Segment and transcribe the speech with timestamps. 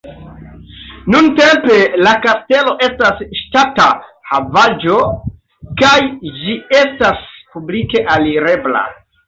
[1.15, 1.75] Nuntempe
[2.07, 3.87] la kastelo estas ŝtata
[4.33, 4.97] havaĵo
[5.85, 5.95] kaj
[6.41, 7.23] ĝi estas
[7.55, 8.87] publike alirebla.